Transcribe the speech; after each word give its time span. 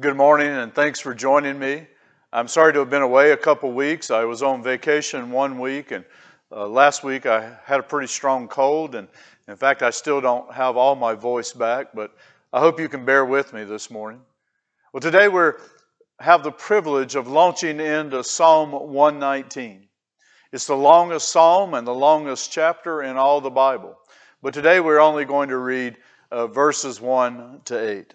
Good 0.00 0.16
morning, 0.16 0.48
and 0.48 0.74
thanks 0.74 0.98
for 0.98 1.12
joining 1.12 1.58
me. 1.58 1.86
I'm 2.32 2.48
sorry 2.48 2.72
to 2.72 2.78
have 2.78 2.88
been 2.88 3.02
away 3.02 3.32
a 3.32 3.36
couple 3.36 3.70
weeks. 3.70 4.10
I 4.10 4.24
was 4.24 4.42
on 4.42 4.62
vacation 4.62 5.30
one 5.30 5.58
week, 5.58 5.90
and 5.90 6.06
uh, 6.50 6.66
last 6.66 7.04
week 7.04 7.26
I 7.26 7.52
had 7.66 7.80
a 7.80 7.82
pretty 7.82 8.06
strong 8.06 8.48
cold, 8.48 8.94
and 8.94 9.08
in 9.46 9.56
fact, 9.56 9.82
I 9.82 9.90
still 9.90 10.22
don't 10.22 10.50
have 10.54 10.78
all 10.78 10.96
my 10.96 11.12
voice 11.12 11.52
back, 11.52 11.88
but 11.92 12.14
I 12.50 12.60
hope 12.60 12.80
you 12.80 12.88
can 12.88 13.04
bear 13.04 13.26
with 13.26 13.52
me 13.52 13.64
this 13.64 13.90
morning. 13.90 14.22
Well, 14.94 15.02
today 15.02 15.28
we 15.28 15.50
have 16.18 16.44
the 16.44 16.52
privilege 16.52 17.14
of 17.14 17.28
launching 17.28 17.78
into 17.78 18.24
Psalm 18.24 18.72
119. 18.72 19.86
It's 20.50 20.66
the 20.66 20.76
longest 20.76 21.28
psalm 21.28 21.74
and 21.74 21.86
the 21.86 21.94
longest 21.94 22.50
chapter 22.50 23.02
in 23.02 23.18
all 23.18 23.42
the 23.42 23.50
Bible, 23.50 23.98
but 24.40 24.54
today 24.54 24.80
we're 24.80 25.00
only 25.00 25.26
going 25.26 25.50
to 25.50 25.58
read 25.58 25.98
uh, 26.30 26.46
verses 26.46 27.02
1 27.02 27.60
to 27.66 27.90
8. 27.90 28.14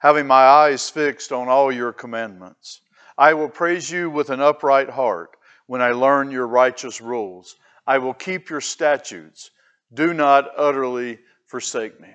having 0.00 0.26
my 0.26 0.44
eyes 0.44 0.90
fixed 0.90 1.32
on 1.32 1.48
all 1.48 1.72
your 1.72 1.92
commandments. 1.92 2.80
I 3.16 3.34
will 3.34 3.48
praise 3.48 3.90
you 3.90 4.10
with 4.10 4.30
an 4.30 4.40
upright 4.40 4.90
heart 4.90 5.36
when 5.66 5.80
I 5.80 5.92
learn 5.92 6.30
your 6.30 6.46
righteous 6.46 7.00
rules. 7.00 7.56
I 7.86 7.98
will 7.98 8.14
keep 8.14 8.50
your 8.50 8.60
statutes. 8.60 9.50
Do 9.92 10.12
not 10.12 10.50
utterly 10.56 11.20
forsake 11.46 12.00
me. 12.00 12.08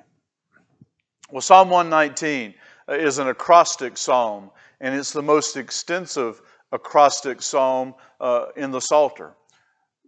Well, 1.32 1.42
Psalm 1.42 1.70
119 1.70 2.54
is 2.90 3.20
an 3.20 3.28
acrostic 3.28 3.98
psalm, 3.98 4.52
and 4.82 4.96
it's 4.96 5.14
the 5.14 5.22
most 5.22 5.58
extensive 5.58 6.42
acrostic 6.72 7.42
psalm 7.42 7.94
uh, 8.20 8.48
in 8.56 8.72
the 8.72 8.82
Psalter. 8.82 9.34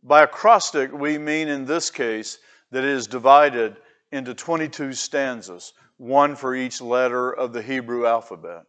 By 0.04 0.24
acrostic, 0.24 0.92
we 0.92 1.18
mean 1.18 1.48
in 1.48 1.66
this 1.66 1.92
case 1.92 2.40
that 2.72 2.84
it 2.84 2.90
is 2.90 3.08
divided 3.08 3.78
into 4.12 4.34
22 4.34 4.94
stanzas 4.94 5.74
one 6.02 6.36
for 6.36 6.56
each 6.56 6.82
letter 6.82 7.32
of 7.32 7.54
the 7.54 7.62
Hebrew 7.62 8.08
alphabet. 8.08 8.64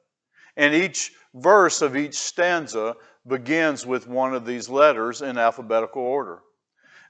And 0.54 0.74
each 0.74 1.12
verse 1.34 1.80
of 1.80 1.96
each 1.96 2.14
stanza 2.14 2.94
begins 3.26 3.86
with 3.86 4.06
one 4.06 4.34
of 4.34 4.44
these 4.44 4.68
letters 4.68 5.22
in 5.22 5.38
alphabetical 5.38 6.02
order. 6.02 6.40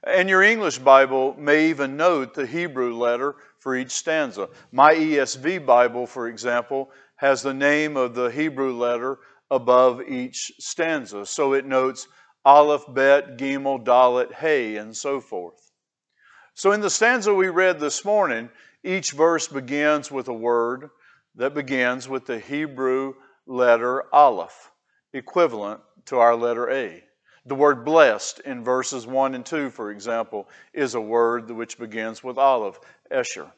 And 0.05 0.29
your 0.29 0.41
English 0.41 0.79
Bible 0.79 1.35
may 1.37 1.69
even 1.69 1.97
note 1.97 2.33
the 2.33 2.45
Hebrew 2.45 2.95
letter 2.95 3.35
for 3.59 3.75
each 3.75 3.91
stanza. 3.91 4.47
My 4.71 4.93
ESV 4.93 5.65
Bible, 5.65 6.07
for 6.07 6.29
example, 6.29 6.89
has 7.17 7.41
the 7.41 7.53
name 7.53 7.97
of 7.97 8.15
the 8.15 8.27
Hebrew 8.27 8.71
letter 8.71 9.19
above 9.51 10.03
each 10.03 10.53
stanza. 10.57 11.25
So 11.25 11.51
it 11.51 11.65
notes 11.65 12.07
Aleph, 12.45 12.85
Bet, 12.87 13.37
Gimel, 13.37 13.83
Dalet, 13.83 14.33
Hey, 14.33 14.77
and 14.77 14.95
so 14.95 15.19
forth. 15.19 15.59
So 16.53 16.71
in 16.71 16.79
the 16.79 16.89
stanza 16.89 17.33
we 17.33 17.49
read 17.49 17.81
this 17.81 18.05
morning, 18.05 18.49
each 18.83 19.11
verse 19.11 19.47
begins 19.47 20.11
with 20.11 20.27
a 20.27 20.33
word 20.33 20.89
that 21.35 21.53
begins 21.53 22.07
with 22.07 22.25
the 22.25 22.39
Hebrew 22.39 23.13
letter 23.47 24.03
Aleph, 24.13 24.71
equivalent 25.13 25.81
to 26.05 26.17
our 26.17 26.35
letter 26.35 26.69
A. 26.69 27.03
The 27.45 27.55
word 27.55 27.83
blessed 27.83 28.39
in 28.41 28.63
verses 28.63 29.05
1 29.05 29.35
and 29.35 29.45
2, 29.45 29.69
for 29.69 29.91
example, 29.91 30.47
is 30.73 30.95
a 30.95 31.01
word 31.01 31.49
which 31.51 31.77
begins 31.77 32.23
with 32.23 32.37
Aleph, 32.37 32.79
Esher. 33.11 33.51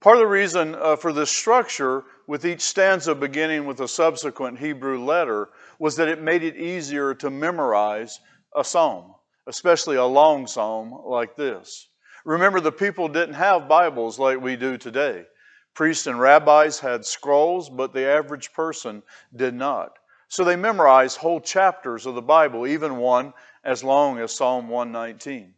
Part 0.00 0.16
of 0.16 0.20
the 0.20 0.26
reason 0.26 0.74
uh, 0.74 0.96
for 0.96 1.12
this 1.12 1.30
structure, 1.30 2.04
with 2.26 2.46
each 2.46 2.60
stanza 2.60 3.14
beginning 3.14 3.66
with 3.66 3.80
a 3.80 3.88
subsequent 3.88 4.58
Hebrew 4.58 5.04
letter, 5.04 5.48
was 5.78 5.96
that 5.96 6.08
it 6.08 6.22
made 6.22 6.42
it 6.44 6.56
easier 6.56 7.14
to 7.16 7.30
memorize 7.30 8.20
a 8.54 8.62
psalm, 8.62 9.14
especially 9.46 9.96
a 9.96 10.04
long 10.04 10.46
psalm 10.46 10.92
like 11.04 11.34
this. 11.34 11.88
Remember, 12.28 12.60
the 12.60 12.70
people 12.70 13.08
didn't 13.08 13.36
have 13.36 13.68
Bibles 13.68 14.18
like 14.18 14.38
we 14.38 14.54
do 14.54 14.76
today. 14.76 15.24
Priests 15.72 16.06
and 16.06 16.20
rabbis 16.20 16.78
had 16.78 17.02
scrolls, 17.02 17.70
but 17.70 17.94
the 17.94 18.06
average 18.06 18.52
person 18.52 19.02
did 19.34 19.54
not. 19.54 19.98
So 20.28 20.44
they 20.44 20.54
memorized 20.54 21.16
whole 21.16 21.40
chapters 21.40 22.04
of 22.04 22.14
the 22.14 22.20
Bible, 22.20 22.66
even 22.66 22.98
one 22.98 23.32
as 23.64 23.82
long 23.82 24.18
as 24.18 24.36
Psalm 24.36 24.68
119. 24.68 25.54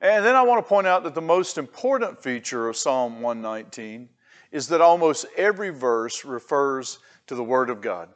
And 0.00 0.24
then 0.24 0.34
I 0.34 0.40
want 0.40 0.64
to 0.64 0.68
point 0.68 0.86
out 0.86 1.02
that 1.02 1.14
the 1.14 1.20
most 1.20 1.58
important 1.58 2.22
feature 2.22 2.66
of 2.66 2.78
Psalm 2.78 3.20
119 3.20 4.08
is 4.50 4.66
that 4.68 4.80
almost 4.80 5.26
every 5.36 5.68
verse 5.68 6.24
refers 6.24 7.00
to 7.26 7.34
the 7.34 7.44
Word 7.44 7.68
of 7.68 7.82
God. 7.82 8.08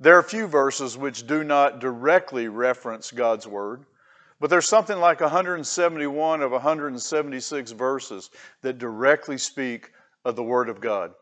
There 0.00 0.16
are 0.16 0.20
a 0.20 0.24
few 0.24 0.48
verses 0.48 0.98
which 0.98 1.28
do 1.28 1.44
not 1.44 1.78
directly 1.78 2.48
reference 2.48 3.12
God's 3.12 3.46
Word, 3.46 3.84
but 4.42 4.50
there's 4.50 4.66
something 4.66 4.98
like 4.98 5.20
171 5.20 6.42
of 6.42 6.50
176 6.50 7.70
verses 7.70 8.30
that 8.62 8.76
directly 8.76 9.38
speak 9.38 9.92
of 10.24 10.34
the 10.34 10.42
Word 10.42 10.68
of 10.68 10.80
God. 10.80 11.12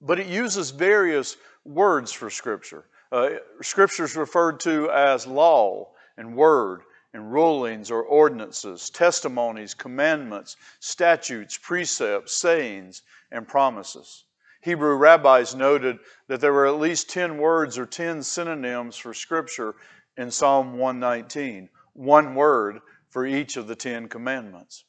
But 0.00 0.18
it 0.18 0.26
uses 0.26 0.70
various 0.70 1.36
words 1.64 2.10
for 2.10 2.28
Scripture. 2.28 2.86
Uh, 3.12 3.28
scripture 3.62 4.02
is 4.02 4.16
referred 4.16 4.58
to 4.58 4.90
as 4.90 5.28
law 5.28 5.92
and 6.16 6.36
word 6.36 6.82
and 7.14 7.32
rulings 7.32 7.92
or 7.92 8.02
ordinances, 8.02 8.90
testimonies, 8.90 9.72
commandments, 9.72 10.56
statutes, 10.80 11.56
precepts, 11.56 12.32
sayings, 12.32 13.02
and 13.30 13.46
promises. 13.46 14.24
Hebrew 14.62 14.96
rabbis 14.96 15.54
noted 15.54 16.00
that 16.26 16.40
there 16.40 16.52
were 16.52 16.66
at 16.66 16.80
least 16.80 17.08
10 17.08 17.38
words 17.38 17.78
or 17.78 17.86
10 17.86 18.24
synonyms 18.24 18.96
for 18.96 19.14
Scripture 19.14 19.76
in 20.16 20.32
Psalm 20.32 20.76
119 20.76 21.68
one 21.96 22.34
word 22.34 22.80
for 23.08 23.26
each 23.26 23.56
of 23.56 23.66
the 23.66 23.76
Ten 23.76 24.08
Commandments. 24.08 24.84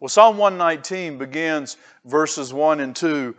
Well, 0.00 0.08
Psalm 0.08 0.38
119 0.38 1.18
begins 1.18 1.76
verses 2.04 2.52
1 2.52 2.80
and 2.80 2.94
2 2.94 3.34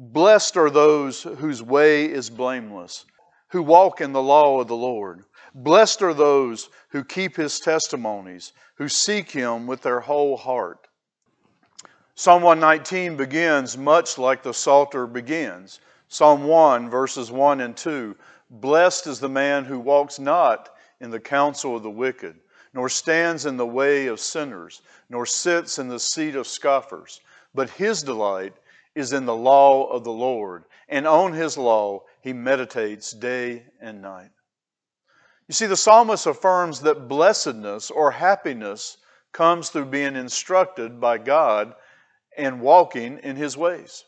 Blessed 0.00 0.56
are 0.56 0.70
those 0.70 1.22
whose 1.22 1.62
way 1.62 2.04
is 2.04 2.30
blameless, 2.30 3.04
who 3.48 3.62
walk 3.62 4.00
in 4.00 4.12
the 4.12 4.22
law 4.22 4.60
of 4.60 4.68
the 4.68 4.76
Lord. 4.76 5.24
Blessed 5.54 6.02
are 6.02 6.14
those 6.14 6.68
who 6.90 7.02
keep 7.02 7.36
his 7.36 7.58
testimonies, 7.58 8.52
who 8.76 8.88
seek 8.88 9.30
him 9.30 9.66
with 9.66 9.82
their 9.82 10.00
whole 10.00 10.36
heart. 10.36 10.86
Psalm 12.14 12.42
119 12.42 13.16
begins 13.16 13.76
much 13.76 14.18
like 14.18 14.42
the 14.42 14.54
Psalter 14.54 15.06
begins. 15.06 15.80
Psalm 16.08 16.44
1, 16.44 16.90
verses 16.90 17.30
1 17.30 17.60
and 17.60 17.76
2 17.76 18.16
Blessed 18.50 19.06
is 19.06 19.20
the 19.20 19.28
man 19.28 19.64
who 19.64 19.78
walks 19.78 20.18
not 20.18 20.70
in 21.00 21.10
the 21.10 21.20
counsel 21.20 21.76
of 21.76 21.82
the 21.82 21.90
wicked, 21.90 22.36
nor 22.74 22.88
stands 22.88 23.46
in 23.46 23.56
the 23.56 23.66
way 23.66 24.06
of 24.06 24.20
sinners, 24.20 24.82
nor 25.08 25.24
sits 25.26 25.78
in 25.78 25.88
the 25.88 26.00
seat 26.00 26.34
of 26.34 26.46
scoffers. 26.46 27.20
But 27.54 27.70
his 27.70 28.02
delight 28.02 28.54
is 28.94 29.12
in 29.12 29.26
the 29.26 29.34
law 29.34 29.86
of 29.90 30.04
the 30.04 30.12
Lord, 30.12 30.64
and 30.88 31.06
on 31.06 31.32
his 31.32 31.56
law 31.56 32.04
he 32.20 32.32
meditates 32.32 33.12
day 33.12 33.64
and 33.80 34.02
night. 34.02 34.30
You 35.46 35.54
see, 35.54 35.66
the 35.66 35.76
psalmist 35.76 36.26
affirms 36.26 36.80
that 36.80 37.08
blessedness 37.08 37.90
or 37.90 38.10
happiness 38.10 38.98
comes 39.32 39.70
through 39.70 39.86
being 39.86 40.16
instructed 40.16 41.00
by 41.00 41.18
God 41.18 41.74
and 42.36 42.60
walking 42.60 43.18
in 43.18 43.36
his 43.36 43.56
ways. 43.56 44.04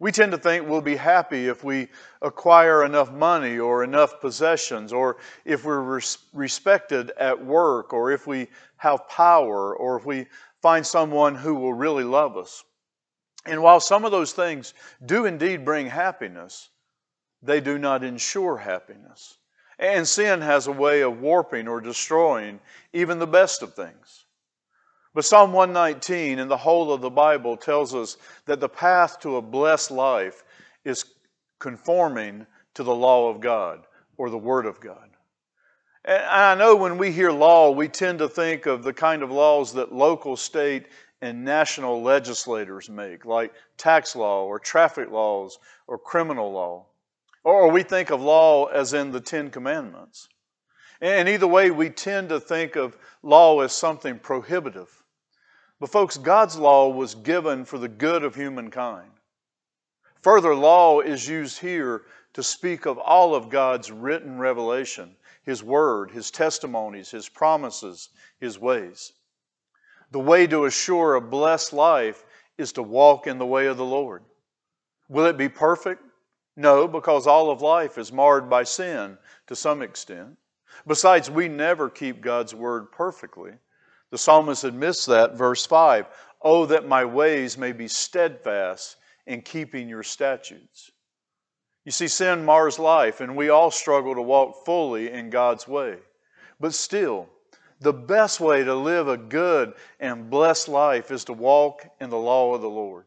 We 0.00 0.12
tend 0.12 0.32
to 0.32 0.38
think 0.38 0.66
we'll 0.66 0.80
be 0.80 0.96
happy 0.96 1.48
if 1.48 1.62
we 1.62 1.88
acquire 2.22 2.84
enough 2.84 3.12
money 3.12 3.58
or 3.58 3.84
enough 3.84 4.18
possessions, 4.18 4.94
or 4.94 5.18
if 5.44 5.64
we're 5.64 5.80
res- 5.80 6.18
respected 6.32 7.10
at 7.18 7.44
work, 7.44 7.92
or 7.92 8.10
if 8.10 8.26
we 8.26 8.48
have 8.78 9.06
power, 9.08 9.76
or 9.76 9.98
if 9.98 10.06
we 10.06 10.26
find 10.62 10.86
someone 10.86 11.34
who 11.34 11.54
will 11.54 11.74
really 11.74 12.02
love 12.02 12.38
us. 12.38 12.64
And 13.44 13.62
while 13.62 13.78
some 13.78 14.06
of 14.06 14.10
those 14.10 14.32
things 14.32 14.72
do 15.04 15.26
indeed 15.26 15.66
bring 15.66 15.86
happiness, 15.86 16.70
they 17.42 17.60
do 17.60 17.78
not 17.78 18.02
ensure 18.02 18.56
happiness. 18.56 19.36
And 19.78 20.08
sin 20.08 20.40
has 20.40 20.66
a 20.66 20.72
way 20.72 21.02
of 21.02 21.20
warping 21.20 21.68
or 21.68 21.80
destroying 21.80 22.60
even 22.94 23.18
the 23.18 23.26
best 23.26 23.62
of 23.62 23.74
things. 23.74 24.24
But 25.12 25.24
Psalm 25.24 25.52
119 25.52 26.38
and 26.38 26.50
the 26.50 26.56
whole 26.56 26.92
of 26.92 27.00
the 27.00 27.10
Bible 27.10 27.56
tells 27.56 27.94
us 27.94 28.16
that 28.46 28.60
the 28.60 28.68
path 28.68 29.18
to 29.20 29.36
a 29.36 29.42
blessed 29.42 29.90
life 29.90 30.44
is 30.84 31.04
conforming 31.58 32.46
to 32.74 32.84
the 32.84 32.94
law 32.94 33.28
of 33.28 33.40
God 33.40 33.86
or 34.16 34.30
the 34.30 34.38
Word 34.38 34.66
of 34.66 34.80
God. 34.80 35.10
And 36.04 36.22
I 36.22 36.54
know 36.54 36.76
when 36.76 36.96
we 36.96 37.10
hear 37.10 37.32
law, 37.32 37.70
we 37.70 37.88
tend 37.88 38.20
to 38.20 38.28
think 38.28 38.66
of 38.66 38.84
the 38.84 38.92
kind 38.92 39.22
of 39.22 39.30
laws 39.30 39.72
that 39.74 39.92
local, 39.92 40.36
state, 40.36 40.86
and 41.20 41.44
national 41.44 42.02
legislators 42.02 42.88
make, 42.88 43.24
like 43.26 43.52
tax 43.76 44.16
law 44.16 44.44
or 44.44 44.58
traffic 44.58 45.10
laws 45.10 45.58
or 45.86 45.98
criminal 45.98 46.52
law. 46.52 46.86
Or 47.44 47.70
we 47.70 47.82
think 47.82 48.10
of 48.10 48.22
law 48.22 48.66
as 48.66 48.94
in 48.94 49.10
the 49.10 49.20
Ten 49.20 49.50
Commandments. 49.50 50.28
And 51.00 51.28
either 51.28 51.46
way, 51.46 51.70
we 51.70 51.90
tend 51.90 52.28
to 52.28 52.40
think 52.40 52.76
of 52.76 52.96
law 53.22 53.60
as 53.60 53.72
something 53.72 54.18
prohibitive. 54.18 54.99
But, 55.80 55.90
folks, 55.90 56.18
God's 56.18 56.56
law 56.56 56.90
was 56.90 57.14
given 57.14 57.64
for 57.64 57.78
the 57.78 57.88
good 57.88 58.22
of 58.22 58.34
humankind. 58.34 59.10
Further, 60.20 60.54
law 60.54 61.00
is 61.00 61.26
used 61.26 61.58
here 61.58 62.02
to 62.34 62.42
speak 62.42 62.86
of 62.86 62.98
all 62.98 63.34
of 63.34 63.48
God's 63.48 63.90
written 63.90 64.38
revelation 64.38 65.16
His 65.42 65.62
Word, 65.64 66.10
His 66.10 66.30
testimonies, 66.30 67.10
His 67.10 67.30
promises, 67.30 68.10
His 68.38 68.58
ways. 68.58 69.12
The 70.10 70.20
way 70.20 70.46
to 70.48 70.66
assure 70.66 71.14
a 71.14 71.20
blessed 71.20 71.72
life 71.72 72.24
is 72.58 72.72
to 72.72 72.82
walk 72.82 73.26
in 73.26 73.38
the 73.38 73.46
way 73.46 73.66
of 73.66 73.78
the 73.78 73.84
Lord. 73.84 74.22
Will 75.08 75.24
it 75.24 75.38
be 75.38 75.48
perfect? 75.48 76.02
No, 76.56 76.86
because 76.86 77.26
all 77.26 77.50
of 77.50 77.62
life 77.62 77.96
is 77.96 78.12
marred 78.12 78.50
by 78.50 78.64
sin 78.64 79.16
to 79.46 79.56
some 79.56 79.80
extent. 79.80 80.36
Besides, 80.86 81.30
we 81.30 81.48
never 81.48 81.88
keep 81.88 82.20
God's 82.20 82.54
word 82.54 82.92
perfectly. 82.92 83.52
The 84.10 84.18
psalmist 84.18 84.64
admits 84.64 85.06
that, 85.06 85.36
verse 85.36 85.66
5 85.66 86.06
Oh, 86.42 86.66
that 86.66 86.88
my 86.88 87.04
ways 87.04 87.58
may 87.58 87.72
be 87.72 87.86
steadfast 87.86 88.96
in 89.26 89.42
keeping 89.42 89.88
your 89.88 90.02
statutes. 90.02 90.90
You 91.84 91.92
see, 91.92 92.08
sin 92.08 92.44
mars 92.44 92.78
life, 92.78 93.20
and 93.20 93.36
we 93.36 93.48
all 93.48 93.70
struggle 93.70 94.14
to 94.14 94.22
walk 94.22 94.64
fully 94.64 95.10
in 95.10 95.30
God's 95.30 95.68
way. 95.68 95.98
But 96.58 96.74
still, 96.74 97.28
the 97.80 97.92
best 97.92 98.40
way 98.40 98.62
to 98.64 98.74
live 98.74 99.08
a 99.08 99.16
good 99.16 99.74
and 99.98 100.30
blessed 100.30 100.68
life 100.68 101.10
is 101.10 101.24
to 101.24 101.32
walk 101.32 101.86
in 102.00 102.10
the 102.10 102.18
law 102.18 102.54
of 102.54 102.60
the 102.60 102.68
Lord. 102.68 103.06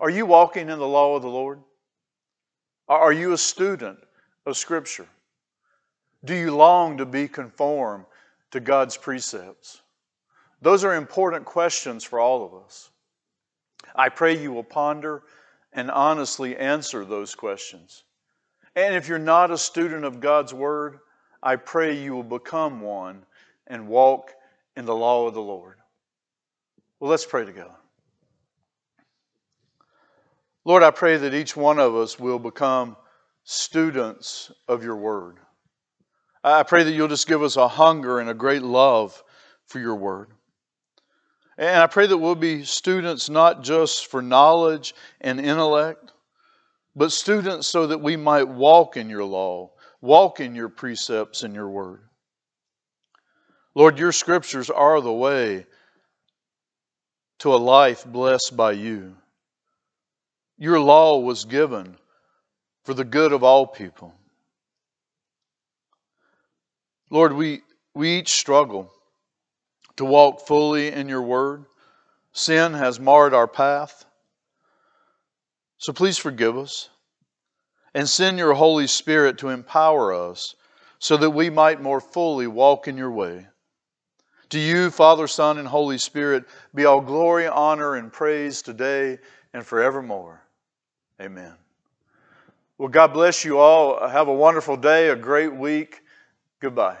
Are 0.00 0.10
you 0.10 0.26
walking 0.26 0.68
in 0.70 0.78
the 0.78 0.88
law 0.88 1.16
of 1.16 1.22
the 1.22 1.28
Lord? 1.28 1.60
Are 2.88 3.12
you 3.12 3.32
a 3.32 3.38
student 3.38 3.98
of 4.46 4.56
Scripture? 4.56 5.06
Do 6.24 6.34
you 6.34 6.54
long 6.54 6.96
to 6.98 7.06
be 7.06 7.28
conformed 7.28 8.06
to 8.52 8.60
God's 8.60 8.96
precepts? 8.96 9.82
Those 10.60 10.84
are 10.84 10.94
important 10.94 11.44
questions 11.44 12.04
for 12.04 12.18
all 12.18 12.44
of 12.44 12.64
us. 12.64 12.90
I 13.94 14.08
pray 14.08 14.40
you 14.40 14.52
will 14.52 14.64
ponder 14.64 15.22
and 15.72 15.90
honestly 15.90 16.56
answer 16.56 17.04
those 17.04 17.34
questions. 17.34 18.04
And 18.74 18.94
if 18.94 19.08
you're 19.08 19.18
not 19.18 19.50
a 19.50 19.58
student 19.58 20.04
of 20.04 20.20
God's 20.20 20.52
Word, 20.54 20.98
I 21.42 21.56
pray 21.56 22.00
you 22.00 22.14
will 22.14 22.22
become 22.22 22.80
one 22.80 23.24
and 23.66 23.88
walk 23.88 24.32
in 24.76 24.84
the 24.84 24.94
law 24.94 25.26
of 25.26 25.34
the 25.34 25.40
Lord. 25.40 25.76
Well, 26.98 27.10
let's 27.10 27.26
pray 27.26 27.44
together. 27.44 27.74
Lord, 30.64 30.82
I 30.82 30.90
pray 30.90 31.16
that 31.16 31.34
each 31.34 31.56
one 31.56 31.78
of 31.78 31.94
us 31.94 32.18
will 32.18 32.38
become 32.38 32.96
students 33.44 34.52
of 34.66 34.84
your 34.84 34.96
word. 34.96 35.38
I 36.44 36.62
pray 36.62 36.84
that 36.84 36.92
you'll 36.92 37.08
just 37.08 37.26
give 37.26 37.42
us 37.42 37.56
a 37.56 37.68
hunger 37.68 38.18
and 38.18 38.28
a 38.28 38.34
great 38.34 38.62
love 38.62 39.22
for 39.66 39.78
your 39.78 39.96
word. 39.96 40.28
And 41.58 41.82
I 41.82 41.88
pray 41.88 42.06
that 42.06 42.16
we'll 42.16 42.36
be 42.36 42.62
students 42.62 43.28
not 43.28 43.64
just 43.64 44.06
for 44.06 44.22
knowledge 44.22 44.94
and 45.20 45.40
intellect, 45.40 46.12
but 46.94 47.10
students 47.10 47.66
so 47.66 47.88
that 47.88 48.00
we 48.00 48.16
might 48.16 48.46
walk 48.46 48.96
in 48.96 49.10
your 49.10 49.24
law, 49.24 49.72
walk 50.00 50.38
in 50.38 50.54
your 50.54 50.68
precepts 50.68 51.42
and 51.42 51.54
your 51.54 51.68
word. 51.68 52.00
Lord, 53.74 53.98
your 53.98 54.12
scriptures 54.12 54.70
are 54.70 55.00
the 55.00 55.12
way 55.12 55.66
to 57.40 57.52
a 57.52 57.56
life 57.56 58.04
blessed 58.06 58.56
by 58.56 58.72
you. 58.72 59.16
Your 60.58 60.78
law 60.78 61.18
was 61.18 61.44
given 61.44 61.96
for 62.84 62.94
the 62.94 63.04
good 63.04 63.32
of 63.32 63.42
all 63.42 63.66
people. 63.66 64.14
Lord, 67.10 67.32
we, 67.32 67.62
we 67.94 68.18
each 68.18 68.30
struggle 68.30 68.92
to 69.98 70.04
walk 70.04 70.46
fully 70.46 70.88
in 70.88 71.08
your 71.08 71.22
word. 71.22 71.66
Sin 72.32 72.72
has 72.74 72.98
marred 72.98 73.34
our 73.34 73.46
path. 73.46 74.04
So 75.78 75.92
please 75.92 76.18
forgive 76.18 76.56
us 76.56 76.88
and 77.94 78.08
send 78.08 78.38
your 78.38 78.54
Holy 78.54 78.86
Spirit 78.86 79.38
to 79.38 79.48
empower 79.50 80.12
us 80.14 80.54
so 80.98 81.16
that 81.16 81.30
we 81.30 81.50
might 81.50 81.80
more 81.80 82.00
fully 82.00 82.46
walk 82.46 82.88
in 82.88 82.96
your 82.96 83.10
way. 83.10 83.46
To 84.50 84.58
you, 84.58 84.90
Father, 84.90 85.26
Son, 85.26 85.58
and 85.58 85.68
Holy 85.68 85.98
Spirit, 85.98 86.44
be 86.74 86.84
all 86.84 87.00
glory, 87.00 87.46
honor, 87.46 87.96
and 87.96 88.12
praise 88.12 88.62
today 88.62 89.18
and 89.52 89.64
forevermore. 89.64 90.40
Amen. 91.20 91.52
Well, 92.78 92.88
God 92.88 93.12
bless 93.12 93.44
you 93.44 93.58
all. 93.58 94.08
Have 94.08 94.28
a 94.28 94.34
wonderful 94.34 94.76
day, 94.76 95.10
a 95.10 95.16
great 95.16 95.54
week. 95.54 96.02
Goodbye. 96.60 96.96